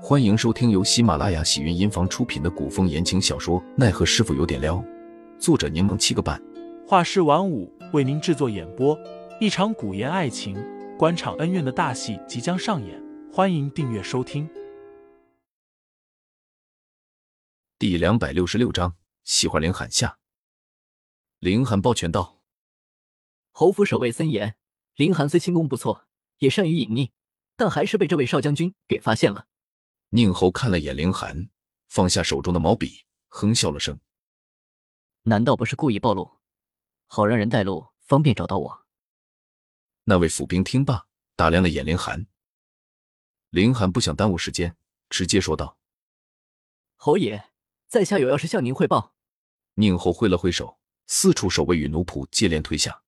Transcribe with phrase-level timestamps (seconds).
[0.00, 4.76] 欢迎收听由喜马拉雅喜云音房出品的古风言情小说《奈何师傅有点撩》，
[5.40, 6.40] 作者柠檬七个半，
[6.86, 8.96] 画师晚舞为您制作演播。
[9.40, 10.56] 一场古言爱情、
[10.96, 14.48] 官场恩怨的大戏即将上演，欢迎订阅收听。
[17.76, 18.94] 第两百六十六章，
[19.24, 20.18] 喜欢林寒下。
[21.40, 22.40] 林寒抱拳道
[23.50, 24.54] ：“侯府守卫森严，
[24.94, 26.06] 林寒虽轻功不错，
[26.38, 27.10] 也善于隐匿，
[27.56, 29.46] 但还是被这位少将军给发现了。”
[30.10, 31.50] 宁侯看了眼凌寒，
[31.88, 34.00] 放下手中的毛笔，哼笑了声
[35.24, 36.38] ：“难道不是故意暴露，
[37.06, 38.86] 好让人带路，方便找到我？”
[40.04, 41.06] 那位府兵听罢，
[41.36, 42.26] 打量了眼凌寒。
[43.50, 44.76] 凌寒不想耽误时间，
[45.10, 45.78] 直接说道
[46.96, 47.50] ：“侯爷，
[47.86, 49.14] 在下有要事向您汇报。”
[49.76, 53.02] 宁侯挥了挥手，四处守卫与奴仆接连退下。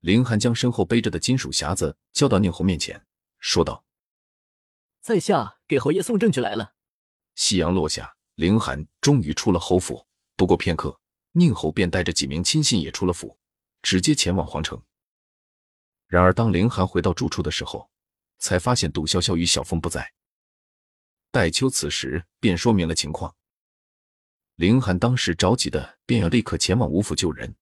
[0.00, 3.06] 凌寒将身后背着的金属匣子交到宁侯面前，
[3.38, 3.84] 说道。
[5.00, 6.74] 在下给侯爷送证据来了。
[7.34, 10.06] 夕阳落下，凌寒终于出了侯府。
[10.36, 11.00] 不过片刻，
[11.32, 13.38] 宁侯便带着几名亲信也出了府，
[13.82, 14.82] 直接前往皇城。
[16.06, 17.90] 然而，当凌寒回到住处的时候，
[18.38, 20.12] 才发现杜潇潇与小凤不在。
[21.30, 23.34] 戴秋此时便说明了情况。
[24.54, 27.54] 凌寒当时着急的便要立刻前往吴府救人，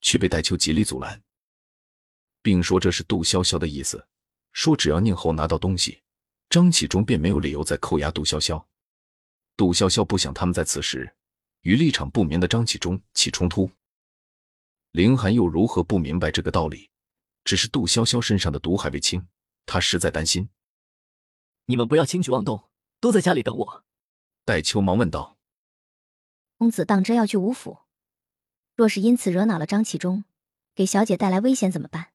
[0.00, 1.22] 却被戴秋极力阻拦，
[2.42, 4.06] 并说这是杜潇潇的意思，
[4.52, 6.01] 说只要宁侯拿到东西。
[6.52, 8.62] 张启忠便没有理由再扣押杜潇潇。
[9.56, 11.16] 杜潇潇不想他们在此时
[11.62, 13.70] 与立场不明的张启忠起冲突。
[14.90, 16.90] 凌寒又如何不明白这个道理？
[17.42, 19.26] 只是杜潇潇身上的毒还未清，
[19.64, 20.50] 他实在担心。
[21.64, 22.68] 你们不要轻举妄动，
[23.00, 23.84] 都在家里等我。
[24.44, 25.38] 戴秋忙问道
[26.58, 27.78] ：“公子当真要去吴府？
[28.76, 30.24] 若是因此惹恼了张启忠，
[30.74, 32.12] 给小姐带来危险怎么办？”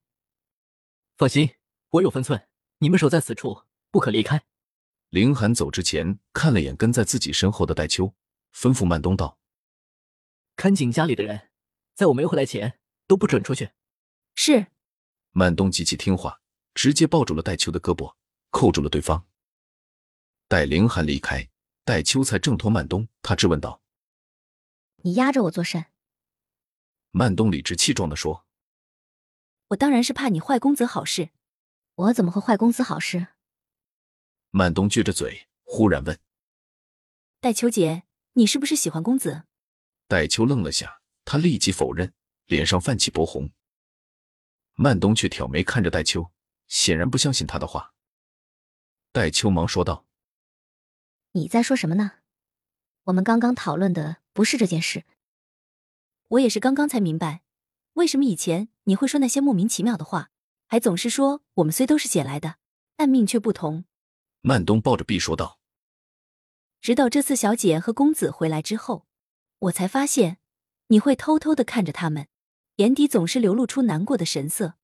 [1.17, 1.55] 放心，
[1.89, 2.47] 我有分寸。
[2.77, 3.63] 你们守在此处。
[3.97, 4.43] 不可离开。
[5.09, 8.13] 凌寒走之前看了眼跟在自己身后的戴秋，
[8.53, 9.39] 吩咐曼东道
[10.55, 11.49] ：“看紧家里的人，
[11.95, 13.71] 在我没回来前都不准出去。”
[14.37, 14.67] 是。
[15.31, 16.41] 曼东极其听话，
[16.75, 18.13] 直接抱住了戴秋的胳膊，
[18.51, 19.25] 扣住了对方。
[20.47, 21.49] 待凌寒离开，
[21.83, 23.81] 戴秋才挣脱曼东，他质问道
[25.01, 25.85] ：“你压着我做甚？”
[27.09, 28.45] 曼东理直气壮地说
[29.69, 31.29] ：“我当然是怕你坏公子好事。
[31.95, 33.29] 我怎么会坏公子好事？”
[34.57, 36.17] 曼东撅着嘴，忽然问
[37.39, 39.43] ：“戴秋姐，你是不是喜欢公子？”
[40.09, 42.11] 戴秋愣了下，他立即否认，
[42.47, 43.51] 脸上泛起薄红。
[44.73, 46.31] 曼东却挑眉看着戴秋，
[46.65, 47.93] 显然不相信他的话。
[49.11, 50.07] 戴秋忙说道
[51.33, 52.13] ：“你在说什么呢？
[53.03, 55.03] 我们刚刚讨论的不是这件事。
[56.29, 57.43] 我也是刚刚才明白，
[57.93, 60.31] 为什么以前你会说那些莫名其妙的话，
[60.65, 62.55] 还总是说我们虽都是捡来的，
[62.95, 63.85] 但命却不同。”
[64.41, 65.59] 曼东抱着臂说道
[66.79, 69.05] ：“直到这次小姐和公子回来之后，
[69.59, 70.37] 我才发现
[70.87, 72.27] 你会偷偷的看着他们，
[72.77, 74.75] 眼底总是流露出难过的神色。”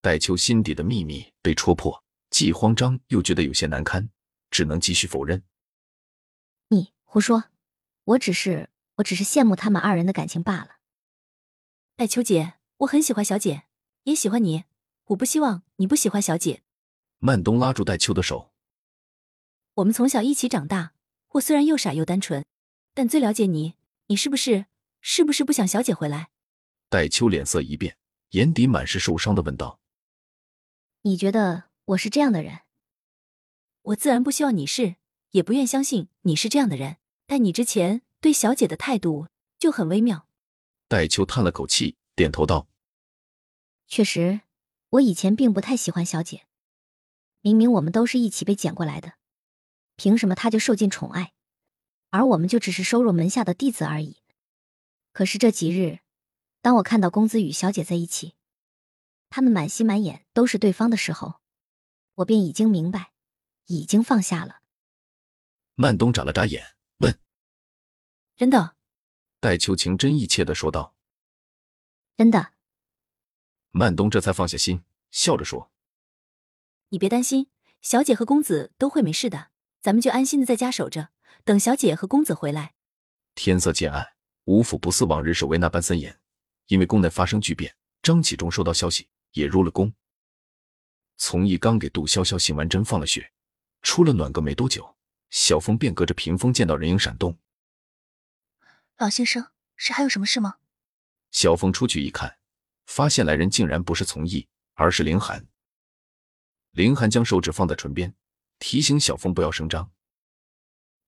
[0.00, 4.10] 戴秋心底的秘密被戳破，既慌张又觉得有些难堪，
[4.50, 5.42] 只能继续否认
[6.68, 7.44] ：“你胡说，
[8.04, 10.76] 我只是我只是羡慕他们二人的感情罢了。”
[11.96, 13.64] 戴秋姐，我很喜欢小姐，
[14.04, 14.64] 也喜欢你，
[15.06, 16.62] 我不希望你不喜欢小姐。
[17.18, 18.49] 曼东拉住戴秋的手。
[19.80, 20.92] 我们从小一起长大，
[21.30, 22.44] 我虽然又傻又单纯，
[22.92, 23.76] 但最了解你。
[24.08, 24.66] 你是不是
[25.00, 26.30] 是不是不想小姐回来？
[26.88, 27.96] 戴秋脸色一变，
[28.30, 29.80] 眼底满是受伤的问道
[31.02, 32.60] ：“你觉得我是这样的人？
[33.82, 34.96] 我自然不希望你是，
[35.30, 36.96] 也不愿相信你是这样的人。
[37.26, 40.26] 但你之前对小姐的态度就很微妙。”
[40.88, 42.68] 戴秋叹了口气，点头道
[43.88, 44.40] ：“确实，
[44.90, 46.42] 我以前并不太喜欢小姐。
[47.40, 49.14] 明明我们都是一起被捡过来的。”
[50.02, 51.34] 凭什么他就受尽宠爱，
[52.08, 54.16] 而我们就只是收入门下的弟子而已？
[55.12, 55.98] 可是这几日，
[56.62, 58.34] 当我看到公子与小姐在一起，
[59.28, 61.42] 他们满心满眼都是对方的时候，
[62.14, 63.12] 我便已经明白，
[63.66, 64.62] 已经放下了。
[65.74, 67.20] 曼东眨了眨眼，问
[68.36, 68.76] ：“真的？”
[69.38, 70.94] 戴秋情真意切的说道
[72.16, 72.54] ：“真的。”
[73.72, 75.70] 曼东这才放下心，笑着说
[76.88, 77.50] ：“你别担心，
[77.82, 79.48] 小姐和公子都会没事的。”
[79.80, 81.08] 咱们就安心的在家守着，
[81.44, 82.74] 等小姐和公子回来。
[83.34, 86.20] 天色渐暗，吴府不似往日守卫那般森严，
[86.66, 87.74] 因为宫内发生巨变。
[88.02, 89.92] 张启忠收到消息，也入了宫。
[91.16, 93.32] 从义刚给杜潇潇行完针，放了血，
[93.82, 94.96] 出了暖阁没多久，
[95.28, 97.38] 小风便隔着屏风见到人影闪动。
[98.96, 100.56] 老先生，是还有什么事吗？
[101.30, 102.38] 小峰出去一看，
[102.86, 105.46] 发现来人竟然不是从义，而是凌寒。
[106.72, 108.14] 凌寒将手指放在唇边。
[108.60, 109.90] 提醒小峰不要声张，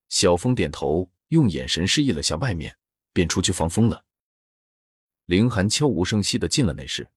[0.09, 2.75] 小峰点头，用眼神示意了下外面，
[3.13, 4.03] 便出去放风了。
[5.27, 7.07] 凌寒悄无声息的进了内室，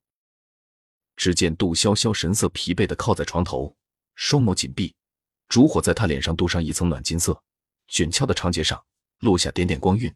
[1.16, 3.74] 只见杜潇潇神色疲惫的靠在床头，
[4.14, 4.94] 双眸紧闭，
[5.48, 7.42] 烛火在他脸上镀上一层暖金色，
[7.88, 8.84] 卷翘的长睫上
[9.20, 10.14] 落下点点光晕。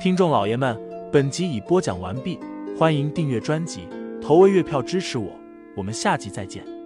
[0.00, 0.80] 听众老爷们，
[1.12, 2.38] 本集已播讲完毕，
[2.78, 3.86] 欢迎订阅专辑，
[4.22, 5.39] 投喂月票支持我，
[5.80, 6.79] 我们下集再见。